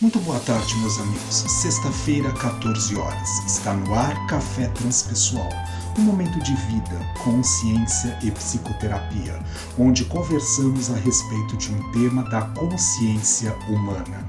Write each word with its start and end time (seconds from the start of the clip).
Muito 0.00 0.20
boa 0.20 0.38
tarde, 0.38 0.76
meus 0.76 0.96
amigos. 1.00 1.34
Sexta-feira, 1.34 2.30
14 2.34 2.94
horas. 2.94 3.28
Está 3.44 3.74
no 3.74 3.92
ar 3.92 4.28
Café 4.28 4.68
Transpessoal, 4.68 5.48
um 5.98 6.02
momento 6.02 6.38
de 6.38 6.54
vida, 6.54 7.04
consciência 7.24 8.16
e 8.22 8.30
psicoterapia, 8.30 9.36
onde 9.76 10.04
conversamos 10.04 10.88
a 10.88 10.94
respeito 10.94 11.56
de 11.56 11.72
um 11.72 11.90
tema 11.90 12.22
da 12.30 12.42
consciência 12.42 13.52
humana. 13.68 14.24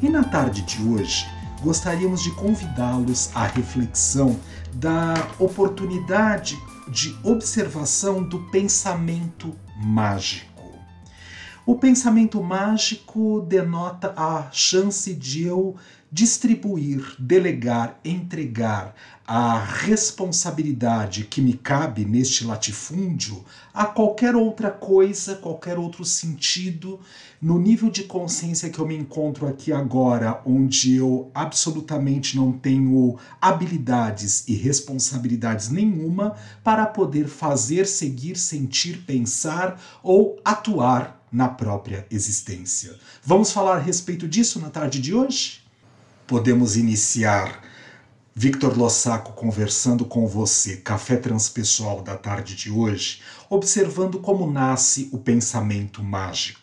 E 0.00 0.08
na 0.08 0.22
tarde 0.22 0.62
de 0.62 0.80
hoje, 0.80 1.26
gostaríamos 1.60 2.22
de 2.22 2.30
convidá-los 2.30 3.30
à 3.34 3.48
reflexão 3.48 4.38
da 4.74 5.14
oportunidade 5.40 6.56
de 6.86 7.18
observação 7.24 8.22
do 8.22 8.38
pensamento 8.52 9.56
mágico. 9.76 10.59
O 11.66 11.74
pensamento 11.74 12.42
mágico 12.42 13.44
denota 13.46 14.14
a 14.16 14.50
chance 14.50 15.14
de 15.14 15.44
eu 15.44 15.76
distribuir, 16.10 17.14
delegar, 17.18 18.00
entregar 18.04 18.94
a 19.24 19.62
responsabilidade 19.62 21.24
que 21.24 21.40
me 21.40 21.52
cabe 21.52 22.04
neste 22.04 22.44
latifúndio 22.44 23.44
a 23.72 23.84
qualquer 23.86 24.34
outra 24.34 24.70
coisa, 24.70 25.36
qualquer 25.36 25.78
outro 25.78 26.04
sentido, 26.04 26.98
no 27.40 27.58
nível 27.58 27.90
de 27.90 28.04
consciência 28.04 28.70
que 28.70 28.80
eu 28.80 28.86
me 28.88 28.96
encontro 28.96 29.46
aqui 29.46 29.72
agora, 29.72 30.42
onde 30.44 30.96
eu 30.96 31.30
absolutamente 31.32 32.36
não 32.36 32.50
tenho 32.50 33.16
habilidades 33.40 34.48
e 34.48 34.54
responsabilidades 34.54 35.68
nenhuma 35.68 36.34
para 36.64 36.86
poder 36.86 37.28
fazer, 37.28 37.86
seguir, 37.86 38.36
sentir, 38.36 39.04
pensar 39.06 39.80
ou 40.02 40.40
atuar 40.44 41.19
na 41.30 41.48
própria 41.48 42.06
existência. 42.10 42.98
Vamos 43.22 43.52
falar 43.52 43.76
a 43.76 43.80
respeito 43.80 44.26
disso 44.26 44.60
na 44.60 44.70
tarde 44.70 45.00
de 45.00 45.14
hoje? 45.14 45.62
Podemos 46.26 46.76
iniciar 46.76 47.62
Victor 48.34 48.76
Lossaco 48.76 49.32
conversando 49.32 50.04
com 50.04 50.26
você, 50.26 50.76
Café 50.76 51.16
Transpessoal 51.16 52.02
da 52.02 52.16
tarde 52.16 52.54
de 52.54 52.70
hoje, 52.70 53.20
observando 53.48 54.20
como 54.20 54.50
nasce 54.50 55.08
o 55.12 55.18
pensamento 55.18 56.02
mágico. 56.02 56.59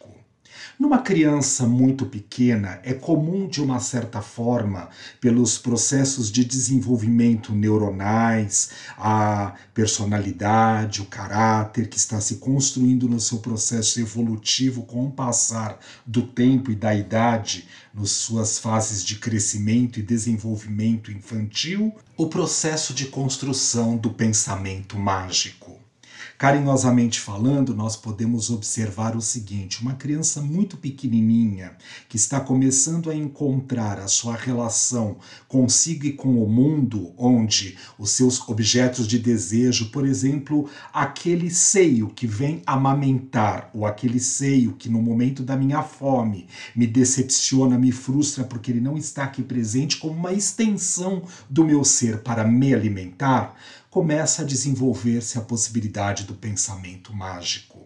Numa 0.80 1.00
criança 1.00 1.66
muito 1.66 2.06
pequena, 2.06 2.80
é 2.83 2.94
comum, 2.94 3.47
de 3.47 3.64
uma 3.64 3.80
certa 3.80 4.22
forma, 4.22 4.89
pelos 5.19 5.58
processos 5.58 6.31
de 6.31 6.45
desenvolvimento 6.45 7.52
neuronais, 7.52 8.69
a 8.95 9.56
personalidade, 9.73 11.02
o 11.02 11.06
caráter 11.06 11.89
que 11.89 11.97
está 11.97 12.22
se 12.22 12.36
construindo 12.36 13.09
no 13.09 13.19
seu 13.19 13.39
processo 13.39 14.00
evolutivo 14.00 14.84
com 14.84 15.08
o 15.08 15.11
passar 15.11 15.80
do 16.06 16.22
tempo 16.22 16.69
e 16.69 16.75
da 16.75 16.94
idade, 16.94 17.67
nas 17.91 18.12
suas 18.12 18.59
fases 18.59 19.03
de 19.03 19.16
crescimento 19.16 20.00
e 20.00 20.03
desenvolvimento 20.03 21.12
infantil, 21.12 21.91
o 22.16 22.28
processo 22.28 22.94
de 22.94 23.08
construção 23.08 23.97
do 23.97 24.12
pensamento 24.12 24.95
mágico. 24.95 25.66
Carinhosamente 26.38 27.19
falando, 27.19 27.73
nós 27.73 27.95
podemos 27.95 28.52
observar 28.52 29.16
o 29.16 29.21
seguinte: 29.21 29.81
uma 29.81 29.95
criança 29.95 30.39
muito 30.39 30.77
pequenininha 30.77 31.71
que 32.07 32.16
está 32.16 32.39
começando 32.39 33.09
a 33.09 33.16
encontrar 33.16 33.97
a 33.97 34.07
sua 34.07 34.35
relação 34.35 35.17
consigo 35.47 36.05
e 36.05 36.13
com 36.13 36.44
o 36.44 36.47
mundo, 36.47 37.11
onde 37.17 37.75
os 37.97 38.11
seus 38.11 38.47
objetos 38.47 39.07
de 39.07 39.17
desejo, 39.17 39.89
por 39.89 40.05
exemplo, 40.05 40.69
aquele 40.94 41.49
seio 41.49 42.09
que 42.09 42.27
vem 42.27 42.61
amamentar, 42.67 43.72
ou 43.73 43.88
aquele 43.88 44.19
seio 44.19 44.73
que 44.73 44.89
no 44.89 45.01
momento 45.01 45.41
da 45.41 45.55
minha 45.55 45.81
fome 45.81 46.45
me 46.75 46.85
decepciona, 46.85 47.79
me 47.79 47.91
frustra 47.91 48.44
porque 48.44 48.69
ele 48.69 48.81
não 48.81 48.95
está 48.95 49.23
aqui 49.23 49.41
presente 49.41 49.97
como 49.97 50.13
uma 50.13 50.33
extensão 50.33 51.23
do 51.49 51.66
meu 51.66 51.83
ser 51.83 52.19
para 52.19 52.44
me 52.44 52.75
alimentar, 52.75 53.55
começa 53.98 54.44
a 54.44 54.45
desenvolver-se 54.45 55.40
a 55.40 55.42
possibilidade 55.42 56.25
do 56.25 56.35
pensamento 56.35 57.12
mágico. 57.16 57.84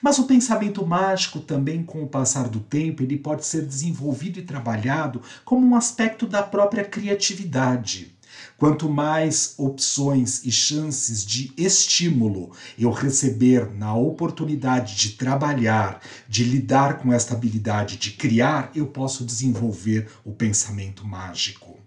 Mas 0.00 0.18
o 0.18 0.24
pensamento 0.24 0.86
mágico 0.86 1.40
também, 1.40 1.84
com 1.84 2.02
o 2.02 2.08
passar 2.08 2.48
do 2.48 2.58
tempo, 2.58 3.02
ele 3.02 3.18
pode 3.18 3.44
ser 3.44 3.66
desenvolvido 3.66 4.38
e 4.38 4.44
trabalhado 4.44 5.20
como 5.44 5.66
um 5.66 5.76
aspecto 5.76 6.26
da 6.26 6.42
própria 6.42 6.82
criatividade. 6.86 8.16
Quanto 8.56 8.88
mais 8.88 9.52
opções 9.58 10.42
e 10.42 10.50
chances 10.50 11.22
de 11.22 11.52
estímulo 11.54 12.52
eu 12.78 12.90
receber 12.90 13.70
na 13.74 13.94
oportunidade 13.94 14.96
de 14.96 15.10
trabalhar, 15.10 16.00
de 16.26 16.44
lidar 16.44 16.96
com 16.96 17.12
esta 17.12 17.34
habilidade 17.34 17.98
de 17.98 18.12
criar, 18.12 18.70
eu 18.74 18.86
posso 18.86 19.22
desenvolver 19.22 20.08
o 20.24 20.32
pensamento 20.32 21.06
mágico. 21.06 21.78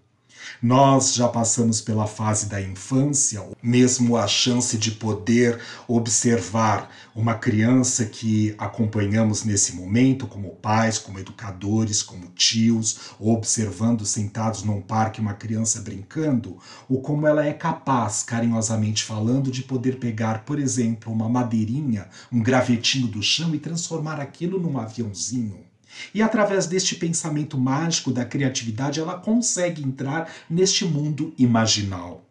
Nós 0.62 1.14
já 1.14 1.28
passamos 1.28 1.80
pela 1.80 2.06
fase 2.06 2.46
da 2.46 2.60
infância, 2.60 3.42
mesmo 3.62 4.16
a 4.16 4.26
chance 4.26 4.78
de 4.78 4.92
poder 4.92 5.58
observar 5.86 6.90
uma 7.14 7.34
criança 7.34 8.04
que 8.04 8.54
acompanhamos 8.58 9.44
nesse 9.44 9.74
momento, 9.74 10.26
como 10.26 10.50
pais, 10.50 10.98
como 10.98 11.18
educadores, 11.18 12.02
como 12.02 12.28
tios, 12.28 13.12
observando 13.18 14.04
sentados 14.04 14.62
num 14.62 14.80
parque 14.80 15.20
uma 15.20 15.34
criança 15.34 15.80
brincando, 15.80 16.58
o 16.88 17.00
como 17.00 17.26
ela 17.26 17.44
é 17.44 17.52
capaz, 17.52 18.22
carinhosamente 18.22 19.04
falando, 19.04 19.50
de 19.50 19.62
poder 19.62 19.98
pegar, 19.98 20.44
por 20.44 20.58
exemplo, 20.58 21.12
uma 21.12 21.28
madeirinha, 21.28 22.08
um 22.32 22.42
gravetinho 22.42 23.08
do 23.08 23.22
chão 23.22 23.54
e 23.54 23.58
transformar 23.58 24.20
aquilo 24.20 24.60
num 24.60 24.78
aviãozinho 24.78 25.65
e 26.14 26.22
através 26.22 26.66
deste 26.66 26.94
pensamento 26.94 27.58
mágico 27.58 28.12
da 28.12 28.24
criatividade, 28.24 29.00
ela 29.00 29.18
consegue 29.18 29.82
entrar 29.82 30.30
neste 30.48 30.84
mundo 30.84 31.34
imaginal. 31.38 32.22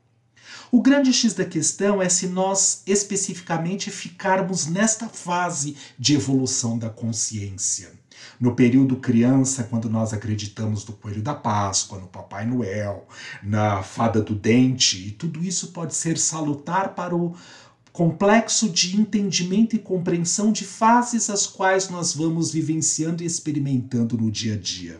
O 0.71 0.81
grande 0.81 1.13
X 1.13 1.33
da 1.33 1.45
questão 1.45 2.01
é 2.01 2.09
se 2.09 2.27
nós 2.27 2.81
especificamente 2.85 3.91
ficarmos 3.91 4.67
nesta 4.67 5.07
fase 5.07 5.77
de 5.97 6.15
evolução 6.15 6.77
da 6.77 6.89
consciência. 6.89 7.91
No 8.39 8.55
período 8.55 8.97
criança, 8.97 9.63
quando 9.63 9.89
nós 9.89 10.11
acreditamos 10.11 10.85
no 10.85 10.93
coelho 10.93 11.21
da 11.21 11.33
Páscoa, 11.33 11.99
no 11.99 12.07
Papai 12.07 12.45
Noel, 12.45 13.07
na 13.41 13.83
fada 13.83 14.21
do 14.21 14.35
dente, 14.35 15.07
e 15.07 15.11
tudo 15.11 15.43
isso 15.43 15.69
pode 15.71 15.95
ser 15.95 16.17
salutar 16.17 16.95
para 16.95 17.15
o 17.15 17.35
complexo 17.95 18.69
de 18.69 18.99
entendimento 18.99 19.73
e 19.73 19.79
compreensão 19.79 20.51
de 20.51 20.65
fases 20.65 21.29
as 21.29 21.47
quais 21.47 21.87
nós 21.89 22.13
vamos 22.13 22.51
vivenciando 22.51 23.23
e 23.23 23.25
experimentando 23.25 24.17
no 24.17 24.29
dia 24.29 24.55
a 24.55 24.57
dia. 24.57 24.99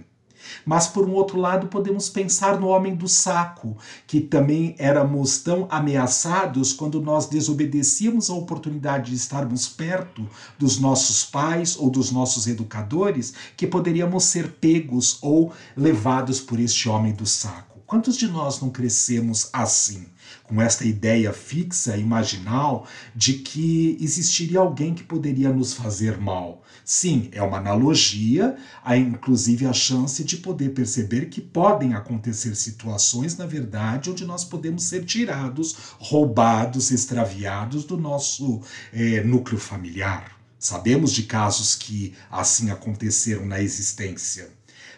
Mas, 0.66 0.88
por 0.88 1.06
um 1.06 1.12
outro 1.12 1.38
lado, 1.38 1.68
podemos 1.68 2.08
pensar 2.08 2.58
no 2.58 2.68
homem 2.68 2.96
do 2.96 3.10
saco, 3.10 3.76
que 4.08 4.22
também 4.22 4.78
éramos 4.80 5.40
tão 5.40 5.68
ameaçados 5.70 6.72
quando 6.72 7.02
nós 7.02 7.26
desobedecíamos 7.26 8.30
a 8.30 8.34
oportunidade 8.34 9.12
de 9.12 9.18
estarmos 9.18 9.68
perto 9.68 10.26
dos 10.58 10.80
nossos 10.80 11.26
pais 11.26 11.76
ou 11.78 11.90
dos 11.90 12.14
nossos 12.14 12.48
educadores, 12.48 13.34
que 13.58 13.68
poderíamos 13.68 14.24
ser 14.24 14.54
pegos 14.54 15.18
ou 15.22 15.52
levados 15.76 16.40
por 16.40 16.62
este 16.62 16.88
homem 16.88 17.12
do 17.12 17.26
saco. 17.26 17.75
Quantos 17.86 18.18
de 18.18 18.28
nós 18.28 18.60
não 18.62 18.70
crescemos 18.70 19.50
assim? 19.54 20.08
com 20.48 20.62
esta 20.62 20.86
ideia 20.86 21.34
fixa, 21.34 21.98
imaginal, 21.98 22.88
de 23.16 23.34
que 23.34 23.98
existiria 24.00 24.60
alguém 24.60 24.94
que 24.94 25.04
poderia 25.04 25.52
nos 25.52 25.74
fazer 25.74 26.18
mal. 26.18 26.64
Sim, 26.84 27.30
é 27.32 27.42
uma 27.42 27.58
analogia, 27.58 28.56
há 28.84 28.96
inclusive 28.96 29.66
a 29.66 29.74
chance 29.74 30.24
de 30.24 30.38
poder 30.38 30.70
perceber 30.70 31.30
que 31.30 31.42
podem 31.42 31.96
acontecer 31.96 32.56
situações, 32.56 33.38
na 33.38 33.46
verdade, 33.46 34.10
onde 34.12 34.24
nós 34.24 34.44
podemos 34.44 34.84
ser 34.84 35.04
tirados, 35.04 35.76
roubados, 36.00 36.92
extraviados 36.92 37.84
do 37.86 37.98
nosso 37.98 38.62
é, 38.94 39.24
núcleo 39.24 39.60
familiar. 39.60 40.32
Sabemos 40.60 41.12
de 41.12 41.24
casos 41.24 41.76
que 41.76 42.14
assim 42.30 42.70
aconteceram 42.70 43.46
na 43.46 43.62
existência. 43.62 44.50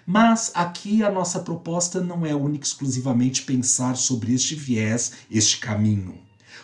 Mas 0.09 0.53
aqui 0.55 1.03
a 1.03 1.11
nossa 1.11 1.41
proposta 1.41 1.99
não 1.99 2.25
é 2.25 2.33
única 2.33 2.65
exclusivamente 2.65 3.41
pensar 3.41 3.97
sobre 3.97 4.33
este 4.33 4.55
viés, 4.55 5.11
este 5.29 5.57
caminho. 5.57 6.17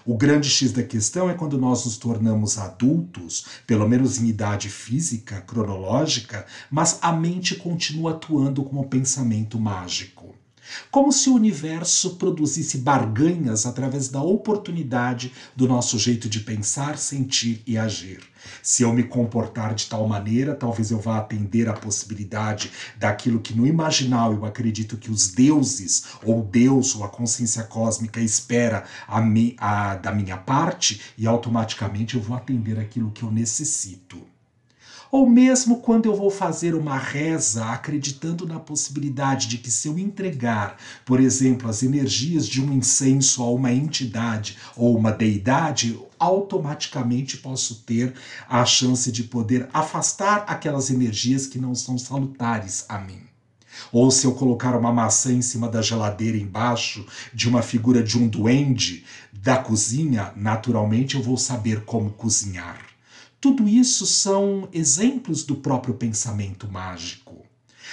O 0.06 0.16
grande 0.16 0.50
X 0.50 0.72
da 0.72 0.82
questão 0.82 1.30
é 1.30 1.34
quando 1.34 1.58
nós 1.58 1.84
nos 1.84 1.98
tornamos 1.98 2.58
adultos, 2.58 3.46
pelo 3.68 3.86
menos 3.86 4.18
em 4.18 4.28
idade 4.28 4.70
física, 4.70 5.42
cronológica, 5.42 6.46
mas 6.72 7.00
a 7.02 7.12
mente 7.12 7.56
continua 7.56 8.12
atuando 8.12 8.64
como 8.64 8.88
pensamento 8.88 9.60
mágico. 9.60 10.34
Como 10.90 11.12
se 11.12 11.30
o 11.30 11.36
universo 11.36 12.16
produzisse 12.16 12.78
barganhas 12.78 13.66
através 13.66 14.10
da 14.10 14.22
oportunidade 14.22 15.32
do 15.56 15.68
nosso 15.68 15.98
jeito 16.00 16.30
de 16.30 16.40
pensar, 16.40 16.98
sentir 16.98 17.62
e 17.66 17.78
agir. 17.78 18.20
Se 18.62 18.84
eu 18.84 18.94
me 18.94 19.04
comportar 19.04 19.74
de 19.74 19.88
tal 19.88 20.08
maneira, 20.08 20.54
talvez 20.54 20.92
eu 20.92 21.00
vá 21.00 21.18
atender 21.18 21.70
à 21.70 21.74
possibilidade 21.74 22.72
daquilo 22.98 23.40
que 23.40 23.54
no 23.54 23.66
imaginal 23.66 24.34
eu 24.34 24.46
acredito 24.46 24.98
que 24.98 25.12
os 25.12 25.30
deuses, 25.30 26.06
ou 26.24 26.44
Deus, 26.44 26.96
ou 26.96 27.04
a 27.04 27.10
consciência 27.10 27.64
cósmica 27.64 28.20
espera 28.20 28.84
a 29.08 29.24
a, 29.58 29.96
da 29.96 30.12
minha 30.12 30.38
parte, 30.38 31.02
e 31.18 31.26
automaticamente 31.26 32.16
eu 32.16 32.22
vou 32.22 32.36
atender 32.36 32.80
aquilo 32.80 33.12
que 33.12 33.24
eu 33.24 33.32
necessito. 33.32 34.33
Ou 35.14 35.30
mesmo 35.30 35.78
quando 35.78 36.08
eu 36.08 36.16
vou 36.16 36.32
fazer 36.32 36.74
uma 36.74 36.98
reza 36.98 37.66
acreditando 37.66 38.48
na 38.48 38.60
possibilidade 38.60 39.46
de 39.46 39.60
que, 39.60 39.70
se 39.70 39.88
eu 39.88 40.00
entregar, 40.00 40.76
por 41.06 41.20
exemplo, 41.20 41.70
as 41.70 41.84
energias 41.84 42.48
de 42.48 42.60
um 42.60 42.74
incenso 42.74 43.44
a 43.44 43.52
uma 43.52 43.72
entidade 43.72 44.58
ou 44.76 44.98
uma 44.98 45.12
deidade, 45.12 46.00
automaticamente 46.18 47.38
posso 47.38 47.84
ter 47.84 48.16
a 48.50 48.66
chance 48.66 49.12
de 49.12 49.26
poder 49.26 49.70
afastar 49.72 50.46
aquelas 50.48 50.90
energias 50.90 51.46
que 51.46 51.60
não 51.60 51.76
são 51.76 51.96
salutares 51.96 52.84
a 52.90 52.98
mim. 52.98 53.22
Ou 53.92 54.10
se 54.10 54.26
eu 54.26 54.34
colocar 54.34 54.76
uma 54.76 54.92
maçã 54.92 55.32
em 55.32 55.44
cima 55.44 55.70
da 55.70 55.84
geladeira 55.84 56.38
embaixo 56.38 57.06
de 57.32 57.48
uma 57.48 57.62
figura 57.62 58.02
de 58.02 58.18
um 58.18 58.28
duende 58.28 59.06
da 59.32 59.58
cozinha, 59.58 60.34
naturalmente 60.36 61.18
eu 61.18 61.22
vou 61.22 61.38
saber 61.38 61.86
como 61.86 62.10
cozinhar. 62.10 62.93
Tudo 63.44 63.68
isso 63.68 64.06
são 64.06 64.70
exemplos 64.72 65.44
do 65.44 65.58
próprio 65.58 65.96
pensamento 65.96 66.66
mágico. 66.72 67.46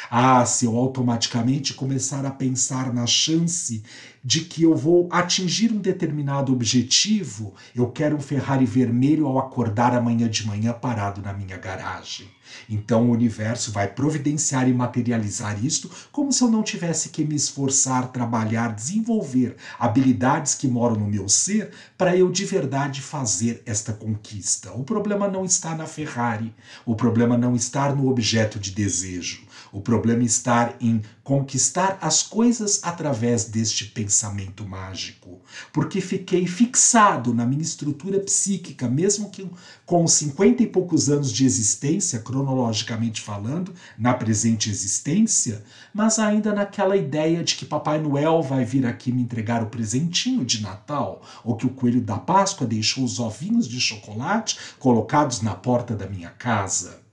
Ah, 0.08 0.44
se 0.47 0.64
eu 0.64 0.76
automaticamente 0.76 1.75
começar 1.75 2.25
a 2.25 2.31
pensar 2.31 2.93
na 2.93 3.06
chance 3.06 3.82
de 4.23 4.43
que 4.43 4.62
eu 4.62 4.76
vou 4.76 5.08
atingir 5.11 5.73
um 5.73 5.79
determinado 5.79 6.52
objetivo, 6.52 7.55
eu 7.75 7.91
quero 7.91 8.17
um 8.17 8.20
Ferrari 8.20 8.67
vermelho 8.67 9.26
ao 9.26 9.38
acordar 9.38 9.94
amanhã 9.94 10.29
de 10.29 10.47
manhã 10.47 10.73
parado 10.73 11.23
na 11.23 11.32
minha 11.32 11.56
garagem. 11.56 12.29
Então 12.69 13.08
o 13.08 13.12
universo 13.12 13.73
vai 13.73 13.88
providenciar 13.88 14.69
e 14.69 14.75
materializar 14.75 15.64
isto 15.64 15.91
como 16.11 16.32
se 16.32 16.43
eu 16.43 16.50
não 16.50 16.62
tivesse 16.62 17.11
que 17.11 17.25
me 17.25 17.35
esforçar, 17.35 18.08
trabalhar, 18.08 18.75
desenvolver 18.75 19.56
habilidades 19.79 20.55
que 20.55 20.69
moram 20.69 20.97
no 20.97 21.06
meu 21.06 21.29
ser 21.29 21.70
para 21.97 22.17
eu 22.17 22.31
de 22.31 22.44
verdade 22.44 23.00
fazer 23.00 23.62
esta 23.64 23.93
conquista. 23.93 24.73
O 24.73 24.85
problema 24.85 25.29
não 25.29 25.44
está 25.44 25.75
na 25.75 25.87
Ferrari, 25.87 26.52
o 26.85 26.94
problema 26.94 27.38
não 27.38 27.55
está 27.55 27.94
no 27.94 28.08
objeto 28.08 28.58
de 28.58 28.70
desejo. 28.70 29.43
O 29.72 29.81
problema 29.81 30.25
está 30.25 30.75
em 30.81 31.00
conquistar 31.22 31.96
as 32.00 32.25
coisas 32.25 32.81
através 32.82 33.44
deste 33.44 33.84
pensamento 33.84 34.67
mágico. 34.67 35.40
Porque 35.72 36.00
fiquei 36.00 36.46
fixado 36.46 37.32
na 37.32 37.46
minha 37.46 37.62
estrutura 37.62 38.19
psíquica, 38.19 38.88
mesmo 38.88 39.31
que 39.31 39.49
com 39.87 40.06
50 40.06 40.62
e 40.62 40.67
poucos 40.67 41.08
anos 41.08 41.32
de 41.32 41.44
existência, 41.44 42.19
cronologicamente 42.19 43.20
falando, 43.20 43.72
na 43.96 44.12
presente 44.12 44.69
existência, 44.69 45.62
mas 45.94 46.19
ainda 46.19 46.52
naquela 46.52 46.96
ideia 46.96 47.44
de 47.44 47.55
que 47.55 47.64
Papai 47.64 48.00
Noel 48.00 48.43
vai 48.43 48.64
vir 48.64 48.84
aqui 48.84 49.12
me 49.12 49.23
entregar 49.23 49.62
o 49.62 49.66
presentinho 49.66 50.44
de 50.44 50.62
Natal, 50.62 51.23
ou 51.44 51.56
que 51.56 51.66
o 51.66 51.70
coelho 51.70 52.00
da 52.00 52.19
Páscoa 52.19 52.66
deixou 52.66 53.05
os 53.05 53.20
ovinhos 53.20 53.69
de 53.69 53.81
chocolate 53.81 54.58
colocados 54.78 55.43
na 55.43 55.55
porta 55.55 55.94
da 55.94 56.08
minha 56.08 56.31
casa. 56.31 57.09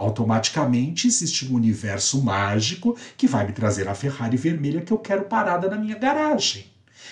Automaticamente 0.00 1.06
existe 1.06 1.46
um 1.46 1.54
universo 1.54 2.22
mágico 2.22 2.96
que 3.18 3.26
vai 3.26 3.46
me 3.46 3.52
trazer 3.52 3.86
a 3.86 3.94
Ferrari 3.94 4.34
vermelha 4.34 4.80
que 4.80 4.90
eu 4.90 4.96
quero 4.96 5.24
parada 5.24 5.68
na 5.68 5.76
minha 5.76 5.98
garagem. 5.98 6.64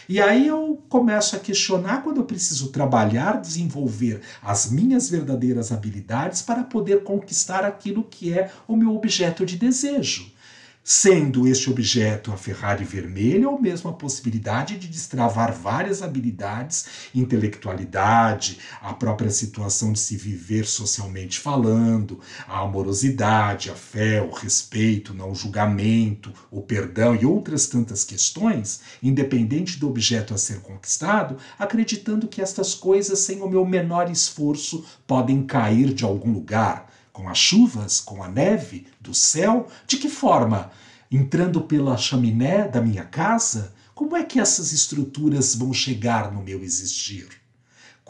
E 0.09 0.19
aí 0.19 0.49
eu 0.49 0.83
começo 0.89 1.37
a 1.37 1.39
questionar 1.39 2.03
quando 2.03 2.17
eu 2.17 2.25
preciso 2.25 2.73
trabalhar, 2.73 3.43
desenvolver 3.43 4.23
as 4.41 4.71
minhas 4.71 5.11
verdadeiras 5.11 5.71
habilidades 5.71 6.41
para 6.41 6.65
poder 6.65 7.03
conquistar 7.03 7.63
aquilo 7.63 8.03
que 8.03 8.33
é 8.33 8.51
o 8.67 8.75
meu 8.75 8.97
objeto 8.97 9.45
de 9.45 9.59
desejo 9.59 10.38
sendo 10.91 11.47
este 11.47 11.69
objeto 11.69 12.33
a 12.33 12.37
Ferrari 12.39 12.83
vermelha 12.83 13.47
ou 13.47 13.61
mesmo 13.61 13.91
a 13.91 13.93
possibilidade 13.93 14.79
de 14.79 14.89
destravar 14.89 15.53
várias 15.53 16.01
habilidades, 16.01 16.87
intelectualidade, 17.15 18.59
a 18.81 18.95
própria 18.95 19.29
situação 19.31 19.93
de 19.93 19.99
se 19.99 20.17
viver 20.17 20.65
socialmente 20.65 21.39
falando, 21.39 22.21
a 22.47 22.61
amorosidade, 22.61 23.71
a 23.71 23.75
fé, 23.75 24.23
o 24.23 24.31
respeito, 24.31 25.13
não 25.13 25.35
julgamento, 25.35 26.33
o 26.51 26.63
perdão 26.63 27.15
e 27.15 27.27
outras 27.27 27.67
tantas 27.67 28.03
questões, 28.03 28.81
independente 29.03 29.79
do 29.79 29.91
objeto 29.91 30.33
a 30.33 30.39
ser 30.39 30.61
conquistado, 30.61 31.37
acreditando 31.59 32.27
que 32.27 32.41
estas 32.41 32.75
coisas, 32.75 33.19
sem 33.19 33.43
o 33.43 33.51
meu 33.51 33.67
menor 33.67 34.11
esforço, 34.11 34.87
podem 35.07 35.45
cair 35.45 35.93
de 35.93 36.03
algum 36.03 36.33
lugar 36.33 36.89
com 37.19 37.29
as 37.29 37.37
chuvas, 37.37 37.99
com 37.99 38.23
a 38.23 38.29
neve 38.29 38.87
do 39.01 39.13
céu? 39.13 39.67
De 39.89 39.97
que 39.97 40.09
forma? 40.09 40.71
Entrando 41.11 41.61
pela 41.63 41.97
chaminé 41.97 42.69
da 42.69 42.81
minha 42.81 43.05
casa? 43.05 43.75
Como 43.93 44.17
é 44.17 44.23
que 44.23 44.39
essas 44.39 44.71
estruturas 44.71 45.57
vão 45.57 45.73
chegar 45.73 46.31
no 46.31 46.41
meu 46.41 46.63
existir? 46.63 47.29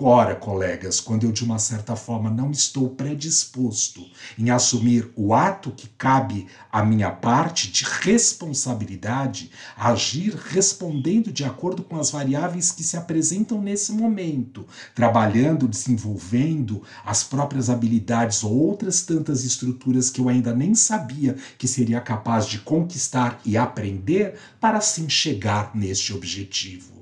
Ora, 0.00 0.36
colegas, 0.36 1.00
quando 1.00 1.24
eu 1.24 1.32
de 1.32 1.42
uma 1.42 1.58
certa 1.58 1.96
forma 1.96 2.30
não 2.30 2.52
estou 2.52 2.90
predisposto 2.90 4.06
em 4.38 4.48
assumir 4.48 5.10
o 5.16 5.34
ato 5.34 5.72
que 5.72 5.88
cabe 5.88 6.46
à 6.70 6.84
minha 6.84 7.10
parte 7.10 7.68
de 7.68 7.84
responsabilidade, 7.84 9.50
agir 9.76 10.36
respondendo 10.36 11.32
de 11.32 11.42
acordo 11.42 11.82
com 11.82 11.98
as 11.98 12.12
variáveis 12.12 12.70
que 12.70 12.84
se 12.84 12.96
apresentam 12.96 13.60
nesse 13.60 13.90
momento, 13.90 14.64
trabalhando, 14.94 15.66
desenvolvendo 15.66 16.80
as 17.04 17.24
próprias 17.24 17.68
habilidades 17.68 18.44
ou 18.44 18.56
outras 18.56 19.02
tantas 19.02 19.42
estruturas 19.42 20.10
que 20.10 20.20
eu 20.20 20.28
ainda 20.28 20.54
nem 20.54 20.76
sabia 20.76 21.34
que 21.58 21.66
seria 21.66 22.00
capaz 22.00 22.46
de 22.46 22.60
conquistar 22.60 23.40
e 23.44 23.56
aprender 23.56 24.38
para 24.60 24.78
assim 24.78 25.08
chegar 25.08 25.72
neste 25.74 26.12
objetivo. 26.12 26.97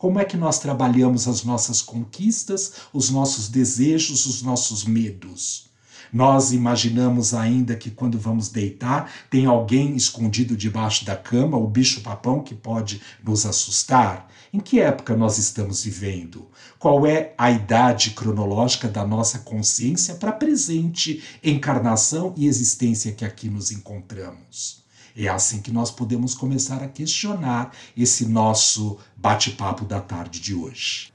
Como 0.00 0.18
é 0.18 0.24
que 0.24 0.34
nós 0.34 0.58
trabalhamos 0.58 1.28
as 1.28 1.44
nossas 1.44 1.82
conquistas, 1.82 2.72
os 2.90 3.10
nossos 3.10 3.50
desejos, 3.50 4.24
os 4.24 4.40
nossos 4.40 4.82
medos? 4.82 5.68
Nós 6.10 6.52
imaginamos 6.52 7.34
ainda 7.34 7.76
que 7.76 7.90
quando 7.90 8.18
vamos 8.18 8.48
deitar 8.48 9.12
tem 9.28 9.44
alguém 9.44 9.94
escondido 9.94 10.56
debaixo 10.56 11.04
da 11.04 11.14
cama, 11.14 11.58
o 11.58 11.66
bicho-papão 11.66 12.42
que 12.42 12.54
pode 12.54 13.02
nos 13.22 13.44
assustar. 13.44 14.26
Em 14.50 14.58
que 14.58 14.80
época 14.80 15.14
nós 15.14 15.36
estamos 15.36 15.84
vivendo? 15.84 16.48
Qual 16.78 17.06
é 17.06 17.34
a 17.36 17.50
idade 17.50 18.12
cronológica 18.12 18.88
da 18.88 19.06
nossa 19.06 19.40
consciência 19.40 20.14
para 20.14 20.30
a 20.30 20.32
presente 20.32 21.22
encarnação 21.44 22.32
e 22.38 22.46
existência 22.46 23.12
que 23.12 23.22
aqui 23.26 23.50
nos 23.50 23.70
encontramos? 23.70 24.80
É 25.16 25.28
assim 25.28 25.60
que 25.60 25.70
nós 25.70 25.90
podemos 25.90 26.34
começar 26.34 26.82
a 26.82 26.88
questionar 26.88 27.72
esse 27.96 28.26
nosso 28.26 28.98
bate-papo 29.16 29.84
da 29.84 30.00
tarde 30.00 30.40
de 30.40 30.54
hoje. 30.54 31.12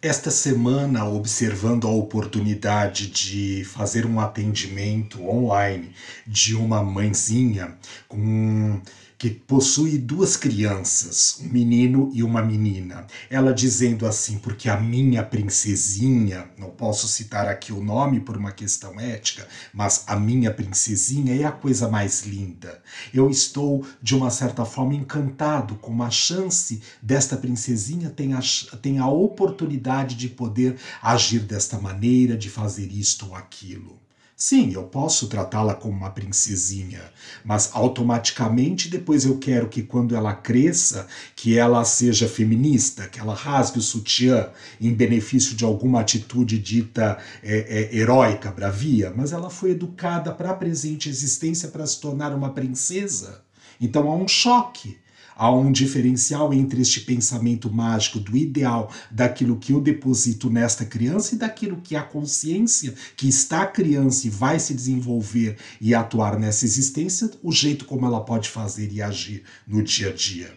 Esta 0.00 0.32
semana, 0.32 1.04
observando 1.04 1.86
a 1.86 1.90
oportunidade 1.90 3.06
de 3.06 3.64
fazer 3.64 4.04
um 4.04 4.18
atendimento 4.18 5.22
online 5.24 5.92
de 6.26 6.56
uma 6.56 6.82
mãezinha 6.82 7.78
com 8.08 8.80
que 9.22 9.30
possui 9.30 9.98
duas 9.98 10.36
crianças, 10.36 11.38
um 11.40 11.48
menino 11.48 12.10
e 12.12 12.24
uma 12.24 12.42
menina. 12.42 13.06
Ela 13.30 13.54
dizendo 13.54 14.04
assim, 14.04 14.36
porque 14.36 14.68
a 14.68 14.76
minha 14.76 15.22
princesinha, 15.22 16.50
não 16.58 16.70
posso 16.70 17.06
citar 17.06 17.46
aqui 17.46 17.72
o 17.72 17.80
nome 17.80 18.18
por 18.18 18.36
uma 18.36 18.50
questão 18.50 18.98
ética, 18.98 19.46
mas 19.72 20.02
a 20.08 20.16
minha 20.16 20.52
princesinha 20.52 21.40
é 21.40 21.44
a 21.44 21.52
coisa 21.52 21.88
mais 21.88 22.22
linda. 22.22 22.82
Eu 23.14 23.30
estou, 23.30 23.86
de 24.02 24.16
uma 24.16 24.28
certa 24.28 24.64
forma, 24.64 24.92
encantado 24.92 25.76
com 25.76 26.02
a 26.02 26.10
chance 26.10 26.82
desta 27.00 27.36
princesinha 27.36 28.10
ter 28.10 28.32
a, 28.32 28.40
ter 28.78 28.98
a 28.98 29.06
oportunidade 29.06 30.16
de 30.16 30.28
poder 30.28 30.78
agir 31.00 31.42
desta 31.42 31.78
maneira, 31.78 32.36
de 32.36 32.50
fazer 32.50 32.90
isto 32.90 33.28
ou 33.28 33.36
aquilo. 33.36 34.02
Sim, 34.44 34.72
eu 34.74 34.82
posso 34.82 35.28
tratá-la 35.28 35.72
como 35.72 35.96
uma 35.96 36.10
princesinha, 36.10 37.00
mas 37.44 37.70
automaticamente 37.72 38.88
depois 38.90 39.24
eu 39.24 39.38
quero 39.38 39.68
que 39.68 39.84
quando 39.84 40.16
ela 40.16 40.34
cresça, 40.34 41.06
que 41.36 41.56
ela 41.56 41.84
seja 41.84 42.26
feminista, 42.26 43.06
que 43.06 43.20
ela 43.20 43.36
rasgue 43.36 43.78
o 43.78 43.80
sutiã 43.80 44.50
em 44.80 44.92
benefício 44.92 45.54
de 45.54 45.64
alguma 45.64 46.00
atitude 46.00 46.58
dita 46.58 47.18
é, 47.40 47.56
é, 47.92 47.96
heróica, 47.96 48.50
bravia, 48.50 49.12
mas 49.14 49.32
ela 49.32 49.48
foi 49.48 49.70
educada 49.70 50.32
para 50.32 50.50
a 50.50 50.54
presente 50.54 51.08
existência 51.08 51.68
para 51.68 51.86
se 51.86 52.00
tornar 52.00 52.34
uma 52.34 52.50
princesa. 52.50 53.44
Então 53.80 54.10
há 54.10 54.16
um 54.16 54.26
choque. 54.26 54.98
Há 55.42 55.52
um 55.52 55.72
diferencial 55.72 56.54
entre 56.54 56.80
este 56.82 57.00
pensamento 57.00 57.68
mágico 57.68 58.20
do 58.20 58.36
ideal 58.36 58.92
daquilo 59.10 59.56
que 59.56 59.72
eu 59.72 59.80
deposito 59.80 60.48
nesta 60.48 60.84
criança 60.84 61.34
e 61.34 61.38
daquilo 61.38 61.80
que 61.82 61.96
a 61.96 62.02
consciência 62.04 62.94
que 63.16 63.28
está 63.28 63.66
criança 63.66 64.28
e 64.28 64.30
vai 64.30 64.60
se 64.60 64.72
desenvolver 64.72 65.56
e 65.80 65.96
atuar 65.96 66.38
nessa 66.38 66.64
existência, 66.64 67.28
o 67.42 67.50
jeito 67.50 67.86
como 67.86 68.06
ela 68.06 68.20
pode 68.20 68.48
fazer 68.48 68.92
e 68.92 69.02
agir 69.02 69.42
no 69.66 69.82
dia 69.82 70.10
a 70.10 70.12
dia. 70.12 70.54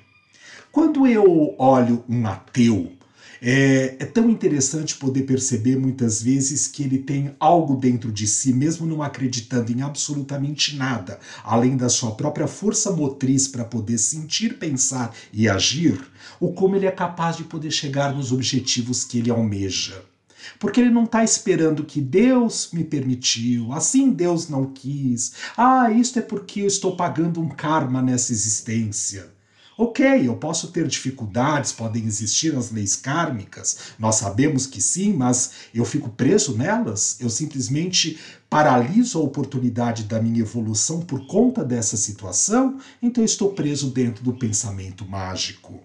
Quando 0.72 1.08
eu 1.08 1.56
olho 1.58 2.04
um 2.08 2.28
ateu, 2.28 2.92
é, 3.42 3.96
é, 4.00 4.06
tão 4.06 4.30
interessante 4.30 4.96
poder 4.96 5.24
perceber 5.24 5.78
muitas 5.78 6.22
vezes 6.22 6.68
que 6.68 6.84
ele 6.84 7.00
tem 7.00 7.36
algo 7.40 7.76
dentro 7.76 8.12
de 8.12 8.28
si, 8.28 8.54
mesmo 8.54 8.86
não 8.86 9.02
acreditando 9.02 9.72
em 9.72 9.82
absolutamente 9.82 10.76
nada, 10.76 11.20
além 11.44 11.76
da 11.78 11.90
sua 11.90 12.12
própria 12.12 12.48
força 12.48 12.92
motriz 12.92 13.48
para 13.48 13.66
poder 13.66 13.98
sentir, 13.98 14.58
pensar 14.58 15.14
e 15.34 15.48
agir, 15.48 16.00
o 16.40 16.54
como 16.54 16.76
ele 16.76 16.86
é 16.86 16.92
capaz 16.92 17.38
de 17.38 17.44
poder 17.44 17.72
chegar 17.72 18.14
nos 18.14 18.32
objetivos 18.32 19.04
que 19.04 19.20
ele 19.20 19.32
almeja. 19.32 20.04
Porque 20.60 20.80
ele 20.80 20.92
não 20.92 21.06
está 21.06 21.24
esperando 21.24 21.84
que 21.84 22.00
Deus 22.00 22.70
me 22.72 22.84
permitiu, 22.84 23.74
assim 23.74 24.12
Deus 24.12 24.48
não 24.48 24.66
quis. 24.66 25.34
Ah, 25.58 25.92
isto 25.92 26.20
é 26.20 26.22
porque 26.22 26.62
eu 26.62 26.68
estou 26.68 26.96
pagando 26.96 27.42
um 27.42 27.50
karma 27.50 28.02
nessa 28.02 28.32
existência. 28.32 29.35
Ok, 29.78 30.06
eu 30.26 30.38
posso 30.38 30.70
ter 30.72 30.88
dificuldades, 30.88 31.74
podem 31.74 32.06
existir 32.06 32.56
as 32.56 32.72
leis 32.72 32.96
kármicas, 32.96 33.78
nós 34.00 34.16
sabemos 34.16 34.66
que 34.66 34.82
sim, 34.82 35.12
mas 35.12 35.52
eu 35.74 35.84
fico 35.84 36.10
preso 36.10 36.58
nelas? 36.58 37.18
Eu 37.20 37.30
simplesmente 37.30 38.18
paraliso 38.50 39.20
a 39.20 39.22
oportunidade 39.22 40.04
da 40.04 40.22
minha 40.22 40.40
evolução 40.40 41.02
por 41.02 41.28
conta 41.28 41.62
dessa 41.62 41.98
situação? 41.98 42.80
Então 43.02 43.22
estou 43.22 43.52
preso 43.52 43.90
dentro 43.90 44.24
do 44.24 44.34
pensamento 44.34 45.06
mágico. 45.06 45.82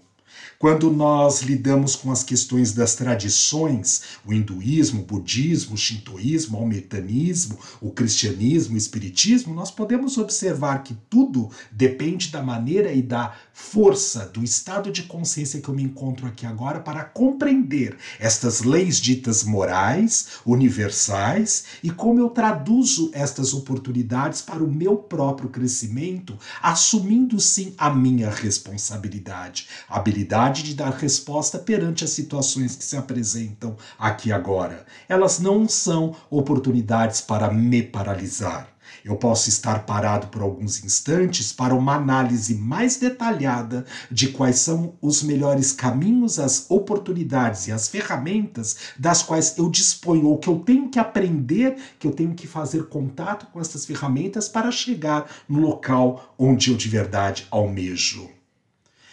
Quando 0.58 0.90
nós 0.90 1.42
lidamos 1.42 1.96
com 1.96 2.12
as 2.12 2.22
questões 2.22 2.72
das 2.72 2.94
tradições, 2.94 4.02
o 4.26 4.32
hinduísmo, 4.32 5.02
o 5.02 5.04
budismo, 5.04 5.74
o 5.74 5.78
shintoísmo, 5.78 6.58
o 6.58 6.60
almetanismo, 6.60 7.58
o 7.80 7.90
cristianismo, 7.90 8.74
o 8.74 8.78
espiritismo, 8.78 9.54
nós 9.54 9.70
podemos 9.70 10.18
observar 10.18 10.82
que 10.82 10.94
tudo 11.08 11.50
depende 11.70 12.28
da 12.28 12.42
maneira 12.42 12.92
e 12.92 13.02
da 13.02 13.34
força 13.52 14.26
do 14.26 14.42
estado 14.42 14.90
de 14.90 15.02
consciência 15.04 15.60
que 15.60 15.68
eu 15.68 15.74
me 15.74 15.82
encontro 15.82 16.26
aqui 16.26 16.46
agora 16.46 16.80
para 16.80 17.04
compreender 17.04 17.96
estas 18.18 18.62
leis 18.62 19.00
ditas 19.00 19.44
morais, 19.44 20.28
universais 20.44 21.64
e 21.82 21.90
como 21.90 22.20
eu 22.20 22.30
traduzo 22.30 23.10
estas 23.12 23.54
oportunidades 23.54 24.42
para 24.42 24.62
o 24.62 24.70
meu 24.70 24.96
próprio 24.96 25.48
crescimento, 25.48 26.38
assumindo 26.62 27.40
sim 27.40 27.74
a 27.78 27.90
minha 27.90 28.30
responsabilidade, 28.30 29.66
habilidade 29.88 30.29
capacidade 30.30 30.62
de 30.62 30.74
dar 30.74 30.92
resposta 30.92 31.58
perante 31.58 32.04
as 32.04 32.10
situações 32.10 32.76
que 32.76 32.84
se 32.84 32.96
apresentam 32.96 33.76
aqui 33.98 34.30
agora. 34.30 34.86
Elas 35.08 35.40
não 35.40 35.68
são 35.68 36.14
oportunidades 36.30 37.20
para 37.20 37.52
me 37.52 37.82
paralisar. 37.82 38.68
Eu 39.04 39.16
posso 39.16 39.48
estar 39.48 39.86
parado 39.86 40.28
por 40.28 40.42
alguns 40.42 40.84
instantes 40.84 41.52
para 41.52 41.74
uma 41.74 41.96
análise 41.96 42.54
mais 42.54 42.96
detalhada 42.96 43.84
de 44.10 44.28
quais 44.28 44.60
são 44.60 44.94
os 45.00 45.22
melhores 45.22 45.72
caminhos, 45.72 46.38
as 46.38 46.66
oportunidades 46.70 47.66
e 47.66 47.72
as 47.72 47.88
ferramentas 47.88 48.76
das 48.98 49.22
quais 49.22 49.56
eu 49.58 49.68
disponho, 49.68 50.26
ou 50.26 50.38
que 50.38 50.48
eu 50.48 50.60
tenho 50.60 50.88
que 50.88 50.98
aprender, 50.98 51.76
que 51.98 52.06
eu 52.06 52.12
tenho 52.12 52.34
que 52.34 52.46
fazer 52.46 52.88
contato 52.88 53.46
com 53.52 53.60
essas 53.60 53.84
ferramentas 53.84 54.48
para 54.48 54.70
chegar 54.70 55.28
no 55.48 55.60
local 55.60 56.34
onde 56.38 56.70
eu 56.70 56.76
de 56.76 56.88
verdade 56.88 57.46
almejo. 57.50 58.39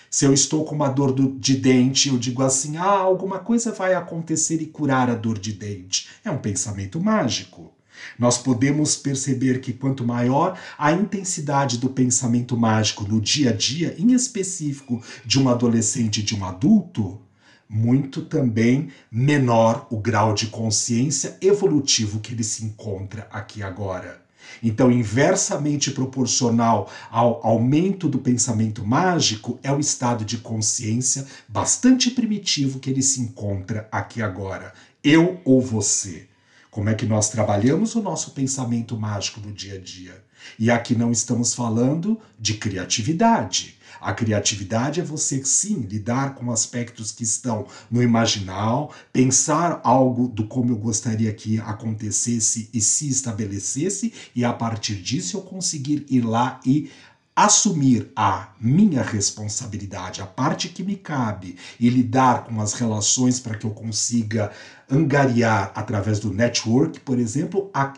Se 0.10 0.26
eu 0.26 0.34
estou 0.34 0.64
com 0.64 0.76
uma 0.76 0.90
dor 0.90 1.12
do, 1.12 1.38
de 1.38 1.56
dente, 1.56 2.10
eu 2.10 2.18
digo 2.18 2.42
assim: 2.44 2.78
ah, 2.78 2.86
alguma 2.86 3.40
coisa 3.40 3.72
vai 3.72 3.94
acontecer 3.94 4.62
e 4.62 4.66
curar 4.66 5.10
a 5.10 5.16
dor 5.16 5.38
de 5.38 5.54
dente. 5.54 6.08
É 6.24 6.32
um 6.32 6.38
pensamento 6.38 7.00
mágico. 7.00 7.74
Nós 8.18 8.38
podemos 8.38 8.96
perceber 8.96 9.60
que 9.60 9.74
quanto 9.74 10.06
maior 10.06 10.58
a 10.78 10.92
intensidade 10.92 11.78
do 11.78 11.90
pensamento 11.90 12.56
mágico 12.56 13.04
no 13.04 13.20
dia 13.20 13.50
a 13.50 13.54
dia, 13.54 13.96
em 13.98 14.14
específico 14.14 15.02
de 15.26 15.40
um 15.40 15.50
adolescente 15.50 16.20
e 16.20 16.24
de 16.24 16.36
um 16.36 16.46
adulto, 16.46 17.20
muito 17.68 18.22
também 18.22 18.90
menor 19.12 19.88
o 19.90 19.98
grau 19.98 20.34
de 20.34 20.48
consciência 20.48 21.38
evolutivo 21.42 22.20
que 22.20 22.34
ele 22.34 22.44
se 22.44 22.64
encontra 22.64 23.28
aqui 23.32 23.62
agora. 23.62 24.27
Então, 24.62 24.92
inversamente 24.92 25.92
proporcional 25.92 26.92
ao 27.10 27.46
aumento 27.46 28.08
do 28.08 28.20
pensamento 28.20 28.86
mágico 28.86 29.60
é 29.64 29.72
o 29.72 29.80
estado 29.80 30.26
de 30.26 30.38
consciência 30.38 31.26
bastante 31.48 32.12
primitivo 32.12 32.80
que 32.80 32.90
ele 32.90 33.02
se 33.02 33.22
encontra 33.22 33.88
aqui 33.92 34.22
agora. 34.22 34.74
Eu 35.04 35.40
ou 35.46 35.62
você. 35.62 36.28
Como 36.70 36.90
é 36.90 36.94
que 36.94 37.06
nós 37.06 37.30
trabalhamos 37.30 37.96
o 37.96 38.02
nosso 38.02 38.32
pensamento 38.32 38.98
mágico 38.98 39.40
no 39.40 39.52
dia 39.52 39.76
a 39.76 39.80
dia? 39.80 40.24
E 40.60 40.70
aqui 40.70 40.96
não 40.96 41.12
estamos 41.12 41.54
falando 41.54 42.20
de 42.40 42.56
criatividade. 42.56 43.77
A 44.02 44.14
criatividade 44.14 45.00
é 45.00 45.04
você, 45.04 45.44
sim, 45.44 45.82
lidar 45.82 46.36
com 46.36 46.52
aspectos 46.52 47.12
que 47.12 47.24
estão 47.24 47.66
no 47.90 48.02
imaginal, 48.02 48.94
pensar 49.12 49.82
algo 49.84 50.28
do 50.28 50.46
como 50.46 50.72
eu 50.72 50.78
gostaria 50.78 51.34
que 51.34 51.60
acontecesse 51.60 52.70
e 52.74 52.82
se 52.82 53.10
estabelecesse, 53.10 54.14
e 54.36 54.44
a 54.46 54.54
partir 54.54 54.96
disso 54.96 55.38
eu 55.38 55.42
conseguir 55.42 56.06
ir 56.10 56.22
lá 56.22 56.60
e 56.66 56.90
assumir 57.38 58.12
a 58.16 58.50
minha 58.60 59.04
responsabilidade, 59.04 60.24
a 60.24 60.26
parte 60.26 60.70
que 60.70 60.82
me 60.82 60.96
cabe, 60.96 61.56
e 61.80 61.88
lidar 61.88 62.46
com 62.46 62.60
as 62.60 62.74
relações 62.74 63.40
para 63.40 63.56
que 63.56 63.64
eu 63.64 63.70
consiga 63.70 64.52
angariar 64.90 65.72
através 65.76 66.20
do 66.20 66.34
network, 66.34 67.00
por 67.02 67.20
exemplo, 67.20 67.70
a, 67.72 67.94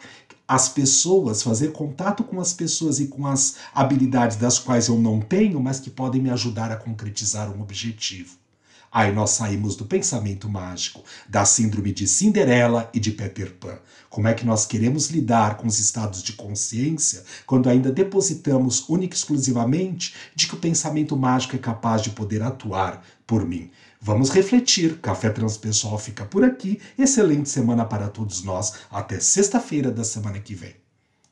as 0.49 0.67
pessoas, 0.67 1.43
fazer 1.43 1.71
contato 1.71 2.23
com 2.23 2.41
as 2.41 2.53
pessoas 2.53 2.99
e 2.99 3.05
com 3.05 3.27
as 3.27 3.57
habilidades 3.71 4.35
das 4.35 4.57
quais 4.57 4.87
eu 4.87 4.97
não 4.97 5.21
tenho, 5.21 5.61
mas 5.61 5.79
que 5.79 5.91
podem 5.91 6.19
me 6.19 6.31
ajudar 6.31 6.71
a 6.71 6.75
concretizar 6.75 7.55
um 7.55 7.61
objetivo. 7.61 8.35
Aí 8.91 9.11
nós 9.13 9.29
saímos 9.29 9.75
do 9.75 9.85
pensamento 9.85 10.49
mágico, 10.49 11.03
da 11.29 11.45
síndrome 11.45 11.93
de 11.93 12.07
Cinderela 12.07 12.89
e 12.91 12.99
de 12.99 13.11
Peter 13.11 13.53
Pan. 13.59 13.77
Como 14.09 14.27
é 14.27 14.33
que 14.33 14.43
nós 14.43 14.65
queremos 14.65 15.11
lidar 15.11 15.55
com 15.55 15.67
os 15.67 15.77
estados 15.77 16.23
de 16.23 16.33
consciência 16.33 17.23
quando 17.45 17.69
ainda 17.69 17.91
depositamos 17.91 18.89
única 18.89 19.15
e 19.15 19.19
exclusivamente 19.19 20.15
de 20.35 20.47
que 20.47 20.55
o 20.55 20.59
pensamento 20.59 21.15
mágico 21.15 21.55
é 21.55 21.59
capaz 21.59 22.01
de 22.01 22.09
poder 22.09 22.41
atuar 22.41 23.05
por 23.27 23.45
mim? 23.45 23.69
Vamos 24.01 24.29
refletir. 24.29 24.99
Café 25.01 25.29
Transpessoal 25.29 25.97
fica 25.99 26.25
por 26.25 26.43
aqui. 26.43 26.79
Excelente 26.97 27.49
semana 27.49 27.85
para 27.85 28.07
todos 28.07 28.43
nós. 28.43 28.73
Até 28.89 29.19
sexta-feira 29.19 29.91
da 29.91 30.03
semana 30.03 30.39
que 30.39 30.55
vem. 30.55 30.88